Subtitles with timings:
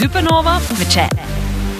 [0.00, 1.18] Supernova med Chad.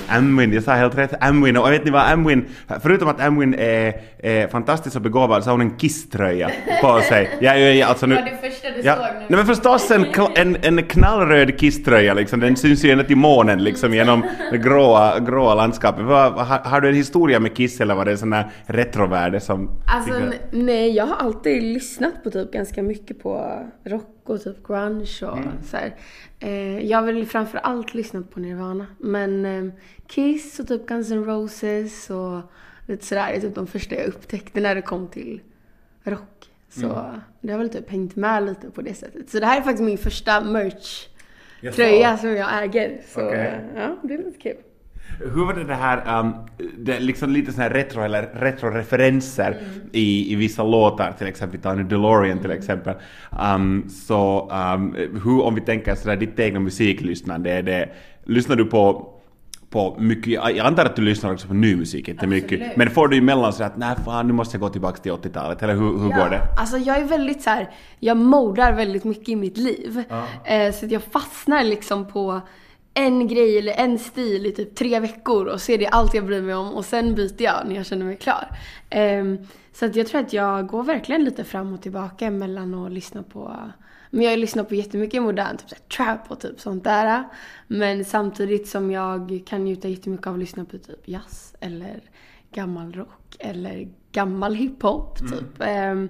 [0.09, 1.57] Amwin, jag sa helt rätt, Amwin.
[1.57, 2.45] Och vet ni vad Amwin,
[2.83, 6.51] förutom att Amwin är, är fantastisk och begåvad så har hon en Kiss-tröja
[6.83, 7.31] på sig.
[7.41, 9.27] Jag, jag, jag, alltså nu, Det var det första du ja, såg nu.
[9.29, 13.65] Nej men förstås en, en, en knallröd Kiss-tröja liksom, den syns ju ända till månen
[13.65, 16.05] liksom genom det gråa, gråa landskapet.
[16.05, 19.71] Har, har du en historia med Kiss eller var det en sån här retrovärde som...
[19.87, 20.13] Alltså
[20.51, 25.65] nej, jag har alltid lyssnat på typ ganska mycket på rock och typ grunge och
[25.65, 25.97] så här.
[26.39, 28.87] Eh, jag väl framför allt lyssnat på Nirvana.
[28.99, 29.73] Men eh,
[30.07, 32.41] Kiss och typ Guns N' Roses och
[32.87, 35.41] lite sådär är typ de första jag upptäckte när det kom till
[36.03, 36.51] rock.
[36.69, 39.31] Så det har väl typ hängt med lite på det sättet.
[39.31, 43.01] Så det här är faktiskt min första merch-tröja som jag äger.
[43.07, 43.61] Så Okej.
[43.77, 44.57] ja, det är lite kul.
[45.19, 46.35] Hur var det det här, um,
[46.79, 49.57] det liksom lite sån här retro eller retroreferenser
[49.93, 52.95] i, i vissa låtar, till exempel vi tar nu DeLorean till exempel.
[53.55, 57.89] Um, så um, hur, om vi tänker sådär ditt egna musiklyssnande, är det,
[58.25, 59.17] lyssnar du på
[59.71, 62.53] på mycket, jag antar att du lyssnar också på ny musik, inte mycket.
[62.53, 62.77] Absolut.
[62.77, 65.63] Men får du emellan så att nej fan nu måste jag gå tillbaka till 80-talet,
[65.63, 66.41] eller hur, hur går det?
[66.59, 70.03] Alltså jag är väldigt så här, jag modar väldigt mycket i mitt liv.
[70.45, 72.41] Eh, så att jag fastnar liksom på
[72.95, 76.27] en grej eller en stil i typ tre veckor och så är det allt jag
[76.27, 78.49] bryr mig om och sen byter jag när jag känner mig klar.
[78.91, 79.39] Ehm,
[79.73, 83.23] så att jag tror att jag går verkligen lite fram och tillbaka mellan att lyssna
[83.23, 83.57] på
[84.11, 87.25] men jag lyssnar på jättemycket modern, typ så här, trap och typ sånt där.
[87.67, 92.01] Men samtidigt som jag kan njuta jättemycket av att lyssna på typ jazz eller
[92.53, 95.61] gammal rock eller gammal hiphop typ.
[95.61, 96.09] Ehm,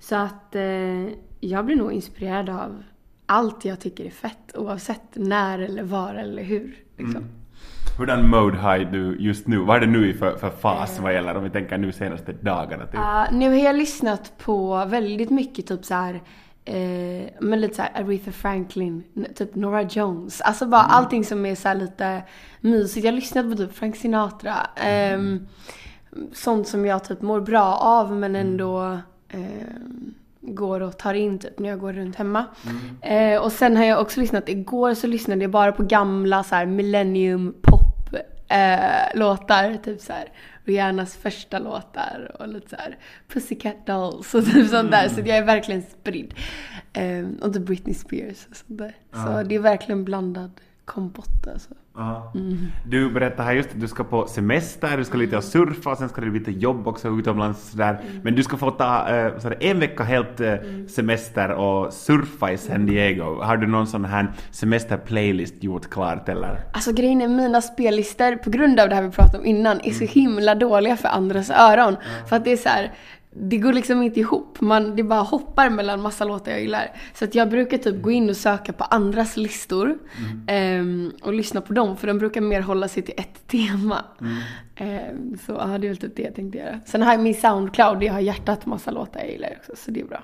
[0.00, 1.08] så att eh,
[1.40, 2.82] jag blir nog inspirerad av
[3.28, 6.76] allt jag tycker är fett oavsett när eller var eller hur.
[6.96, 7.24] Liksom.
[7.98, 9.58] Hurdan mode har du just nu?
[9.58, 12.32] Vad är det nu i för, för fas vad gäller, om vi tänker nu senaste
[12.32, 12.84] dagarna?
[12.86, 12.94] Typ?
[12.94, 16.14] Ja, nu har jag lyssnat på väldigt mycket typ så här.
[16.64, 20.40] Eh, men lite såhär Aretha Franklin, typ Nora Jones.
[20.40, 22.22] Alltså bara allting som är så här lite
[22.60, 23.04] mysigt.
[23.04, 24.56] Jag har lyssnat på typ Frank Sinatra.
[24.76, 25.46] ehm,
[26.32, 31.58] sånt som jag typ mår bra av men ändå ehm, går och tar in typ
[31.58, 32.44] när jag går runt hemma.
[33.02, 36.54] Eh, och sen har jag också lyssnat, igår så lyssnade jag bara på gamla så
[36.54, 38.14] här millennium pop
[38.48, 39.76] eh, låtar.
[39.84, 40.28] Typ så här
[40.64, 45.08] Rihannas första låtar och lite så här Pussycat Dolls och typ sånt där.
[45.08, 46.34] Så jag är verkligen spridd.
[46.92, 48.96] Eh, och The Britney Spears och sånt där.
[49.12, 50.50] Så det är verkligen blandad
[50.88, 51.70] kompott alltså.
[51.96, 52.32] Ja.
[52.86, 55.98] Du berättade här just att du ska på semester, du ska lite och surfa och
[55.98, 58.00] sen ska bli lite jobb också utomlands sådär.
[58.22, 60.54] Men du ska få ta eh, så är det en vecka helt eh,
[60.88, 63.42] semester och surfa i San Diego.
[63.42, 66.60] Har du någon sån här semesterplaylist gjort klart eller?
[66.72, 69.92] Alltså grejen är mina spellistor, på grund av det här vi pratade om innan, är
[69.92, 71.96] så himla dåliga för andras öron.
[72.28, 72.92] För att det är så här,
[73.40, 74.60] det går liksom inte ihop.
[74.60, 76.90] Man, det bara hoppar mellan massa låtar jag gillar.
[77.14, 79.98] Så att jag brukar typ gå in och söka på andras listor
[80.46, 81.96] ehm, och lyssna på dem.
[81.96, 84.04] För de brukar mer hålla sig till ett tema.
[84.76, 86.80] Ehm, så ja, det är väl typ det jag tänkte göra.
[86.86, 89.72] Sen har jag min Soundcloud, jag har hjärtat massa låtar jag gillar också.
[89.76, 90.22] Så det är bra.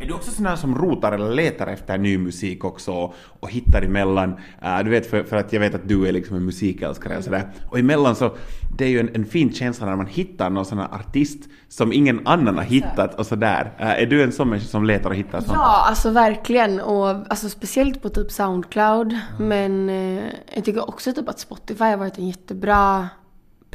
[0.00, 3.82] Är du också sån här som rotar eller letar efter ny musik också och, hittar
[3.82, 4.32] emellan?
[4.64, 7.24] Uh, du vet, för, för att jag vet att du är liksom en musikälskare och
[7.24, 7.52] sådär.
[7.68, 8.36] Och emellan så,
[8.78, 11.38] det är ju en, en fin känsla när man hittar någon sån här artist
[11.68, 13.72] som ingen annan har hittat och sådär.
[13.80, 15.52] Uh, är du en sån människa som letar och hittar sånt?
[15.54, 16.80] Ja, alltså verkligen.
[16.80, 19.18] Och alltså, speciellt på typ Soundcloud.
[19.38, 23.08] Men eh, jag tycker också typ att Spotify har varit en jättebra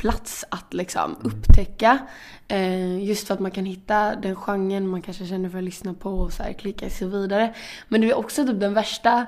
[0.01, 1.99] plats att liksom upptäcka.
[2.47, 5.93] Eh, just för att man kan hitta den genren man kanske känner för att lyssna
[5.93, 7.53] på och så här, klicka sig vidare.
[7.87, 9.25] Men det är också typ den värsta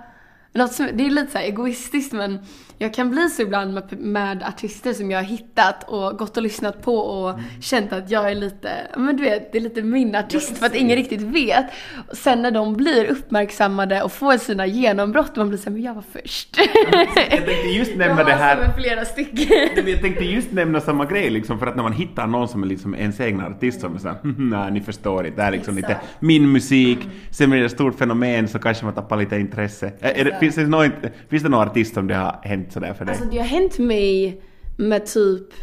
[0.54, 2.40] något som, det är lite så egoistiskt men
[2.78, 6.44] jag kan bli så ibland med, med artister som jag har hittat och gått och
[6.44, 10.16] lyssnat på och känt att jag är lite, men du vet, det är lite min
[10.16, 11.66] artist för att ingen riktigt vet.
[12.10, 15.94] Och sen när de blir uppmärksammade och får sina genombrott, man blir såhär, men jag
[15.94, 16.58] var först.
[17.16, 18.66] Jag tänkte just jag nämna har det här.
[18.66, 19.88] som flera stycken.
[19.88, 22.68] Jag tänkte just nämna samma grej liksom, för att när man hittar någon som är
[22.68, 25.76] liksom ens egna artist som är såhär, nej ni förstår inte, det här är liksom
[25.76, 27.00] lite min musik,
[27.32, 29.92] sen blir det ett stort fenomen så kanske man tappar lite intresse.
[30.44, 30.92] Finns, det någon,
[31.30, 33.16] finns det någon artist som det har hänt sådär för dig?
[33.16, 34.42] Alltså det har hänt mig
[34.78, 35.54] med typ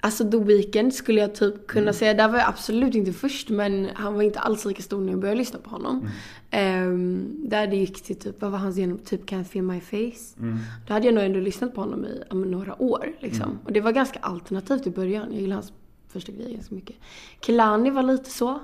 [0.00, 3.88] Alltså The Weeknd skulle jag typ kunna säga, där var jag absolut inte först men
[3.94, 6.08] han var inte alls lika stor när jag började lyssna på honom.
[6.50, 10.40] Ehm, där det gick till typ, vad var hans genom, typ Can't Feel My Face.
[10.86, 13.58] Då hade jag nog ändå lyssnat på honom i men några år liksom.
[13.64, 15.72] Och det var ganska alternativt i början, jag gillade hans
[16.08, 16.96] första grejer ganska mycket.
[17.40, 18.60] Kelani var lite så.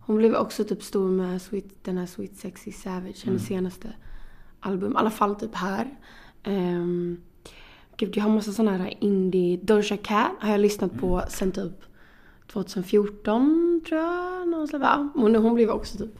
[0.00, 3.88] Hon blev också typ stor med Sweet, den här Sweet Sexy Savage, hennes senaste
[4.60, 4.92] album.
[4.92, 5.86] I alla fall typ här.
[6.46, 7.20] Um,
[7.96, 9.56] gud, jag har massa såna här indie...
[9.62, 11.72] Doja Cat har jag lyssnat på sen typ
[12.52, 14.48] 2014 tror jag.
[14.48, 16.14] Någon slags, ja, hon, hon blev också typ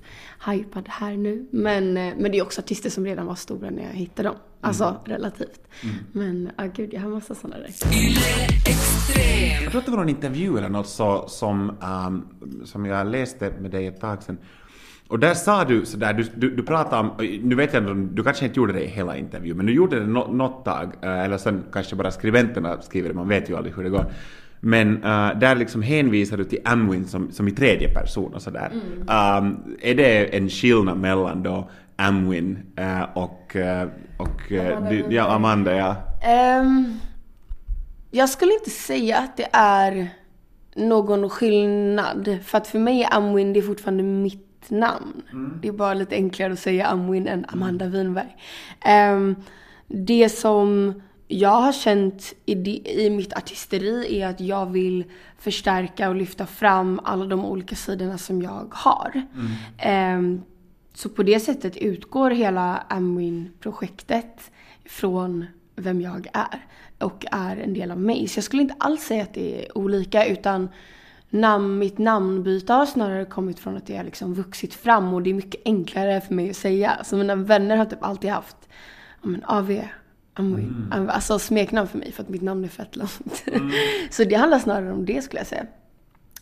[0.47, 1.47] hypad här nu.
[1.51, 4.37] Men, eh, men det är också artister som redan var stora när jag hittade dem.
[4.61, 4.99] Alltså Mm.
[5.05, 5.61] relativt.
[6.13, 7.71] Men ja gud, jag har massa sådana där.
[9.63, 11.71] Jag tror att det var någon intervju eller något så, som,
[12.07, 12.29] um,
[12.65, 14.39] som jag läste med dig ett tag sedan.
[15.09, 18.23] Och där sa du sådär, du, du, du pratade om, nu vet jag inte, du
[18.25, 21.25] kanske inte gjorde det i hela intervjun, men du gjorde det nå- något tag, eh,
[21.25, 24.05] eller sen kanske bara skribenterna skriver det, man vet ju aldrig hur det går.
[24.61, 28.71] Men eh, där liksom hänvisar du till Amwin som, som i tredje person och sådär.
[29.01, 35.31] Um, är det en skillnad mellan då Amwin eh, och, eh, och Amanda du, ja,
[35.35, 35.97] Amanda, ja.
[36.23, 36.99] Ehm,
[38.11, 40.09] jag skulle inte säga att det är
[40.77, 42.39] någon skillnad.
[42.45, 45.23] För att för mig är Amwin det är fortfarande mitt namn.
[45.63, 48.37] Det är bara lite enklare att säga Amwin än Amanda Winberg.
[48.85, 49.37] Ehm,
[49.87, 50.95] det som
[51.29, 55.05] jag har känt i, det, i mitt artisteri är att jag vill
[55.39, 59.23] förstärka och lyfta fram alla de olika sidorna som jag har.
[59.79, 60.43] Ehm,
[60.95, 64.51] så på det sättet utgår hela Amwin-projektet
[64.85, 65.47] från
[65.77, 66.67] vem jag är
[66.99, 68.29] och är en del av mig.
[68.29, 70.69] Så jag skulle inte alls säga att det är olika utan
[71.31, 75.35] namn, mitt namnbyte har snarare kommit från att har liksom vuxit fram och det är
[75.35, 77.05] mycket enklare för mig att säga.
[77.05, 78.57] Så mina vänner har typ alltid haft
[79.23, 79.81] ja, men AV,
[80.35, 83.45] Amwin, Amwin, alltså smeknamn för mig för att mitt namn är fett långt.
[84.11, 85.67] så det handlar snarare om det skulle jag säga.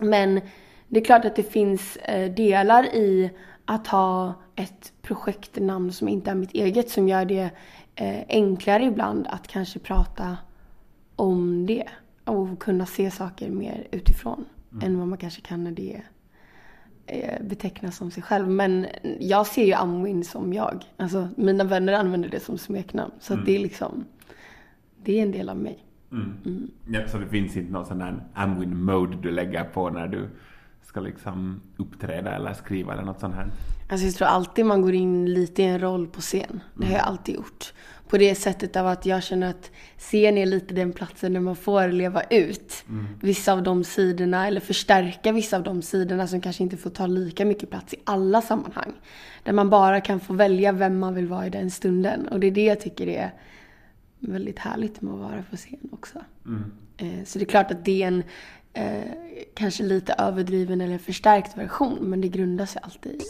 [0.01, 0.41] Men
[0.89, 3.31] det är klart att det finns eh, delar i
[3.65, 7.51] att ha ett projektnamn som inte är mitt eget som gör det
[7.95, 10.37] eh, enklare ibland att kanske prata
[11.17, 11.85] om det
[12.25, 14.45] och kunna se saker mer utifrån
[14.83, 16.03] än vad man kanske kan när det
[17.07, 18.49] eh, betecknas som sig själv.
[18.49, 18.87] Men
[19.21, 20.85] jag ser ju Amwin som jag.
[20.97, 23.13] Alltså mina vänner använder det som smeknamn.
[23.21, 24.05] Så att det är liksom,
[25.03, 25.83] det är en del av mig.
[26.89, 30.29] Ja, så det finns inte någon sån där Amwin-mode du lägger på när du
[30.87, 33.47] ska liksom uppträda eller skriva eller något sånt här?
[33.91, 36.61] Alltså jag tror alltid man går in lite i en roll på scen.
[36.75, 37.73] Det har jag alltid gjort.
[38.09, 41.57] På det sättet av att jag känner att scen är lite den platsen där man
[41.57, 42.85] får leva ut
[43.21, 47.07] vissa av de sidorna eller förstärka vissa av de sidorna som kanske inte får ta
[47.07, 48.93] lika mycket plats i alla sammanhang.
[49.43, 52.29] Där man bara kan få välja vem man vill vara i den stunden.
[52.29, 53.35] Och det är det jag tycker är
[54.19, 56.19] väldigt härligt med att vara på scen också.
[56.97, 58.23] Eh, Så det är klart att det är en
[58.77, 59.13] eh,
[59.55, 63.25] kanske lite överdriven eller förstärkt version, men det grundar sig alltid i.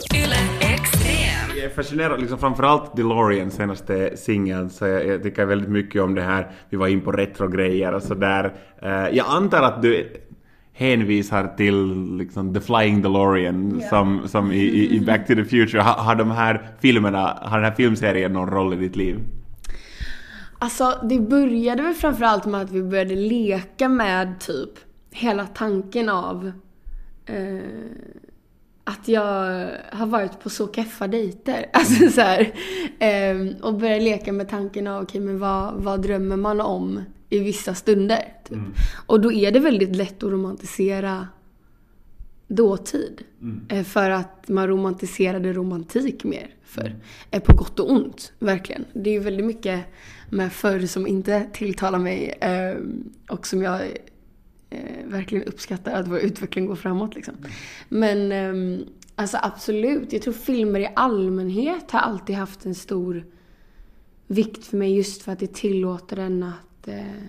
[1.57, 6.15] Jag är fascinerad, liksom framförallt DeLorean senaste singeln, så jag, jag tycker väldigt mycket om
[6.15, 8.55] det här, vi var in på retrogrejer och sådär.
[8.83, 10.13] Eh, jag antar att du
[10.73, 15.83] hänvisar till liksom The Flying DeLorean som, som i, i, i Back to the Future.
[15.83, 19.19] Har, har de här filmerna, har den här filmserien någon roll i ditt liv?
[20.59, 24.71] Alltså, det började väl framförallt med att vi började leka med typ
[25.17, 26.53] hela tanken av
[27.27, 27.59] eh,
[28.85, 31.67] att jag har varit på så keffa dejter.
[31.73, 32.53] Alltså så här,
[32.99, 37.39] eh, och började leka med tanken av, okej men vad, vad drömmer man om i
[37.39, 38.33] vissa stunder?
[38.49, 38.59] Typ.
[39.07, 41.29] Och då är det väldigt lätt att romantisera
[42.49, 43.23] dåtid.
[43.69, 46.95] Eh, För att man romantiserade romantik mer förr.
[47.31, 48.85] Eh, På gott och ont, verkligen.
[48.93, 49.85] Det är ju väldigt mycket
[50.31, 52.77] med förr som inte tilltalar mig eh,
[53.29, 53.81] och som jag
[54.71, 57.35] eh, verkligen uppskattar att vår utveckling går framåt liksom.
[57.89, 58.85] Men ehm,
[59.15, 63.25] alltså absolut, jag tror filmer i allmänhet har alltid haft en stor
[64.27, 67.23] vikt för mig just för att det tillåter en att, eh,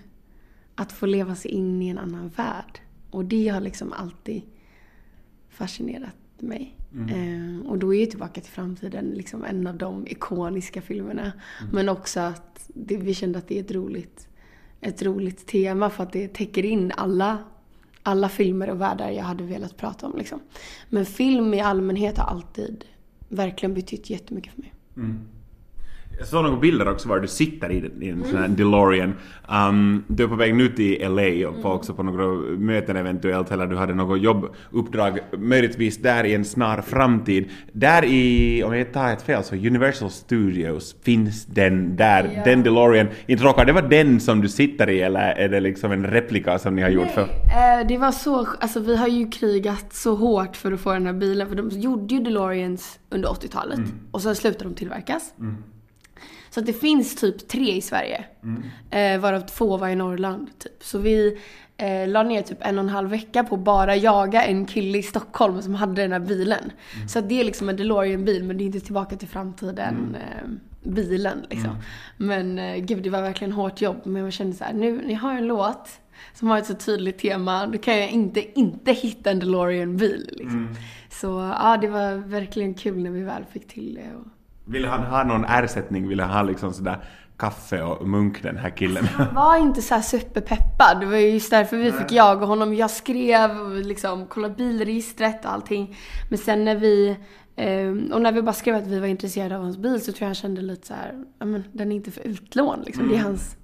[0.74, 2.80] att få leva sig in i en annan värld.
[3.10, 4.42] Och det har liksom alltid
[5.48, 6.78] fascinerat mig.
[7.10, 11.32] Eh, och då är ju Tillbaka till framtiden liksom en av de ikoniska filmerna.
[11.72, 14.28] Men också att det, vi kände att det är ett roligt,
[14.80, 17.38] ett roligt tema för att det täcker in alla,
[18.02, 20.18] alla filmer och världar jag hade velat prata om.
[20.18, 20.40] Liksom.
[20.88, 22.84] Men film i allmänhet har alltid
[23.28, 24.74] verkligen betytt jättemycket för mig.
[24.96, 25.28] Mm.
[26.18, 29.14] Jag såg några bilder också var du sitter i, en sån här DeLorean.
[29.68, 32.26] Um, du är på väg nu till LA och på också på några
[32.58, 37.48] möten eventuellt, eller du hade något jobbuppdrag möjligtvis där i en snar framtid.
[37.72, 42.44] Där i, om jag tar ett fel, så Universal Studios finns den där, Ja.
[42.44, 43.06] den DeLorean.
[43.26, 46.58] Inte råkar det vara den som du sitter i eller är det liksom en replika
[46.58, 47.22] som ni har gjort för?
[47.22, 51.06] Eh, det var så, alltså vi har ju krigat så hårt för att få den
[51.06, 55.34] här bilen för de gjorde ju DeLoreans under 80-talet och sen slutade de tillverkas.
[56.58, 58.24] Så det finns typ tre i Sverige.
[58.90, 60.84] Eh, varav två var i Norrland typ.
[60.84, 61.38] Så vi
[61.76, 64.98] eh, la ner typ en och en halv vecka på att bara jaga en kille
[64.98, 66.72] i Stockholm som hade den här bilen.
[67.08, 70.48] Så att det är liksom en DeLorean-bil men det är inte tillbaka till framtiden eh,
[70.82, 71.70] bilen liksom.
[72.16, 74.00] Men eh, gud det var verkligen hårt jobb.
[74.04, 75.88] Men jag kände så här, nu, ni har en låt
[76.34, 77.66] som har ett så tydligt tema.
[77.66, 80.68] Då kan jag inte, inte hitta en DeLorean-bil liksom.
[81.10, 81.26] Så
[81.60, 84.16] ja, det var verkligen kul när vi väl fick till det.
[84.16, 84.37] Och...
[84.68, 86.08] Vill han ha någon ersättning?
[86.08, 87.04] Vill han ha liksom sådär
[87.38, 89.04] kaffe och munk den här killen?
[89.16, 91.00] Han var inte så här superpeppad.
[91.00, 92.74] Det var ju just därför vi fick jaga honom.
[92.74, 95.96] Jag skrev och liksom kollade bilregistret och allting.
[96.28, 97.16] Men sen när vi
[97.56, 100.20] eh, och när vi bara skrev att vi var intresserade av hans bil så tror
[100.22, 103.08] jag han kände lite så här, men den är inte för utlån liksom.
[103.08, 103.56] Det är hans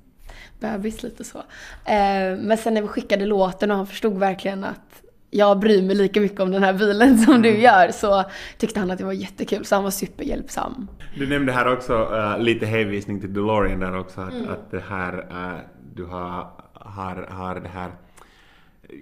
[0.61, 1.39] bebis lite så.
[1.85, 5.04] Eh, men sen när vi skickade låten och han förstod verkligen att
[5.37, 8.25] jag bryr mig lika mycket om den här bilen som du gör så
[8.59, 10.89] tyckte han att det var jättekul så han var superhjälpsam.
[11.19, 14.49] Du nämnde här också uh, lite hänvisning till DeLorean där också att, mm.
[14.49, 15.59] att det här uh,
[15.95, 17.91] du har, har, har det här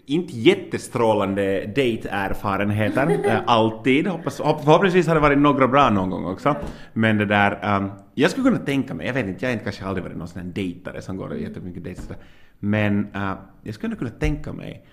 [0.07, 4.07] inte jättestrålande dejterfarenheter äh, alltid.
[4.07, 6.57] Hoppas, förhoppningsvis har det varit några bra någon gång också.
[6.93, 9.65] Men det där, um, jag skulle kunna tänka mig, jag vet inte, jag har inte
[9.65, 12.17] kanske aldrig varit någon sån här dejtare som går jättemycket dejter.
[12.59, 14.87] Men uh, jag skulle kunna tänka mig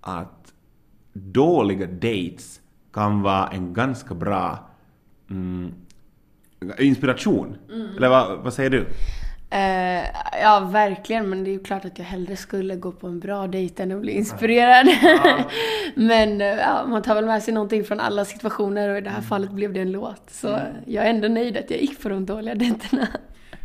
[0.00, 0.52] att
[1.16, 2.60] dåliga dates
[2.92, 4.58] kan vara en ganska bra
[5.30, 5.74] mm,
[6.78, 7.56] inspiration.
[7.72, 7.96] Mm.
[7.96, 8.86] Eller vad, vad säger du?
[9.54, 10.04] Uh,
[10.42, 11.30] ja, verkligen.
[11.30, 13.92] Men det är ju klart att jag hellre skulle gå på en bra dejt än
[13.92, 14.88] att bli inspirerad.
[15.02, 15.44] Ja.
[15.94, 19.10] men uh, ja, man tar väl med sig någonting från alla situationer och i det
[19.10, 19.28] här mm.
[19.28, 20.30] fallet blev det en låt.
[20.30, 20.72] Så mm.
[20.86, 23.08] jag är ändå nöjd att jag gick på de dåliga dejterna.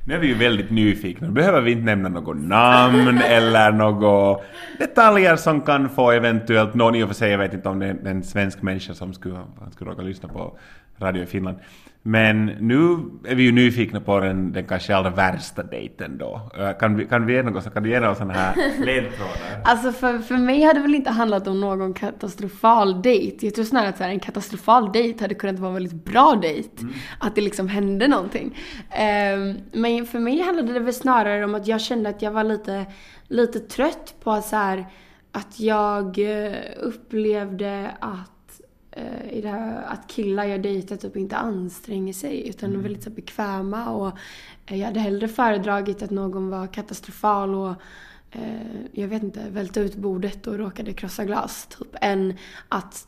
[0.03, 1.27] Nu är vi ju väldigt nyfikna.
[1.27, 4.39] Nu behöver vi inte nämna något namn eller några
[4.79, 7.86] detaljer som kan få eventuellt någon, i och för sig, jag vet inte om det
[7.88, 9.39] är en svensk människa som skulle,
[9.72, 10.58] skulle råka lyssna på
[11.00, 11.58] radio i Finland.
[12.03, 16.51] Men nu är vi ju nyfikna på den, den kanske allra värsta dejten då.
[16.79, 18.55] Kan, vi, kan, vi ge något, kan du ge några sådana här
[18.86, 19.62] ledtrådar?
[19.63, 23.46] Alltså för, för mig hade det väl inte handlat om någon katastrofal dejt.
[23.46, 26.39] Jag tror snarare att så här, en katastrofal dejt hade kunnat vara en väldigt bra
[26.41, 26.81] dejt.
[26.81, 26.93] Mm.
[27.20, 28.58] Att det liksom hände någonting.
[29.36, 32.43] Um, men för mig handlade det väl snarare om att jag kände att jag var
[32.43, 32.86] lite,
[33.27, 34.86] lite trött på att så här,
[35.31, 38.40] att jag eh, upplevde att
[39.31, 42.79] i det här att killar jag dejtar typ inte anstränger sig utan mm.
[42.79, 44.17] är väldigt så bekväma och
[44.65, 47.74] eh, jag hade hellre föredragit att någon var katastrofal och
[48.31, 52.38] eh, jag vet inte, välte ut bordet och råkade krossa glas typ än
[52.69, 53.07] att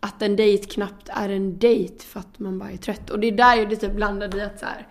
[0.00, 3.10] att en dejt knappt är en dejt för att man bara är trött.
[3.10, 4.88] Och det är där jag lite typ blandade i att så här,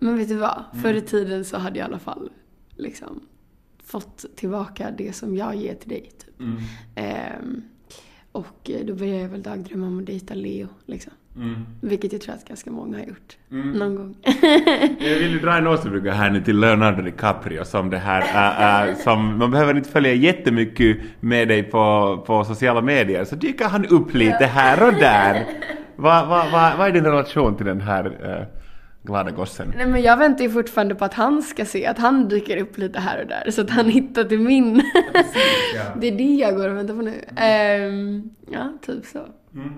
[0.00, 0.64] men vet du vad?
[0.72, 0.82] Mm.
[0.82, 2.30] Förr i tiden så hade jag i alla fall
[2.76, 3.20] liksom
[3.84, 6.12] fått tillbaka det som jag ger till dig.
[6.18, 6.40] Typ.
[6.40, 6.56] Mm.
[7.42, 7.62] Um,
[8.36, 10.68] och eh, då började jag väl dagdrömma om att dejta Leo.
[10.86, 11.12] Liksom.
[11.36, 11.66] Mm.
[11.80, 13.36] Vilket jag tror att ganska många har gjort.
[13.50, 13.72] Mm.
[13.72, 14.16] Någon gång.
[15.00, 18.88] jag vill ju dra en återbrygga här nu till Leonardo DiCaprio som det här äh,
[18.88, 23.64] äh, som man behöver inte följa jättemycket med dig på, på sociala medier så dyker
[23.64, 25.44] han upp lite här och där.
[25.96, 28.55] Vad va, va, va är din relation till den här äh,
[29.06, 29.72] glada gossen.
[29.76, 32.78] Nej men jag väntar ju fortfarande på att han ska se att han dyker upp
[32.78, 34.74] lite här och där så att han hittar till min.
[35.12, 35.82] Precis, ja.
[36.00, 37.24] det är det jag går och väntar på nu.
[37.36, 37.94] Mm.
[37.94, 39.26] Um, ja, typ så.
[39.54, 39.72] Mm.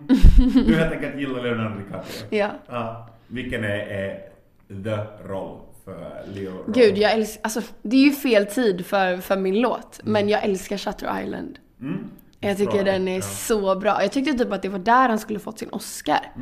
[0.66, 2.38] Du helt enkelt gillar Leonardo DiCaprio?
[2.38, 2.50] Ja.
[2.66, 3.08] ja.
[3.26, 4.20] Vilken är, är
[4.68, 6.50] the roll för Leo?
[6.50, 6.64] Roll?
[6.74, 10.12] Gud, jag älskar, alltså det är ju fel tid för, för min låt, mm.
[10.12, 11.58] men jag älskar Shutter Island.
[11.80, 12.10] Mm.
[12.40, 13.22] Jag tycker bra, den är ja.
[13.22, 14.02] så bra.
[14.02, 16.32] Jag tyckte typ att det var där han skulle fått sin Oscar.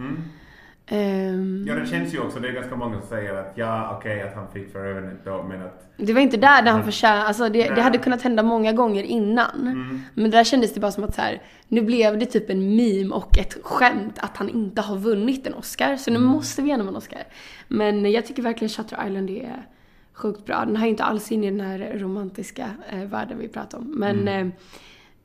[0.91, 4.17] Um, ja, det känns ju också, det är ganska många som säger att ja, okej
[4.17, 5.93] okay, att han fick för ögonen då, men att...
[5.97, 9.03] Det var inte där, där han förtjänade, alltså det, det, hade kunnat hända många gånger
[9.03, 9.61] innan.
[9.61, 10.01] Mm.
[10.15, 13.15] Men där kändes det bara som att så här, nu blev det typ en meme
[13.15, 15.97] och ett skämt att han inte har vunnit en Oscar.
[15.97, 16.29] Så nu mm.
[16.29, 17.23] måste vi genom en Oscar.
[17.69, 19.67] Men jag tycker verkligen Shutter Island är
[20.13, 20.65] sjukt bra.
[20.65, 23.85] Den har ju inte alls in i den här romantiska eh, världen vi pratar om.
[23.85, 24.47] Men mm.
[24.47, 24.55] eh,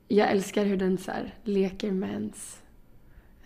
[0.08, 2.61] jag älskar hur den så här, leker med ens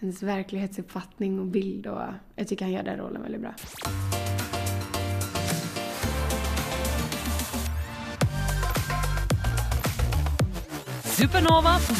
[0.00, 2.00] ens verklighetsuppfattning och bild och
[2.34, 3.54] jag tycker han gör den rollen väldigt bra.
[11.04, 11.94] Supernova på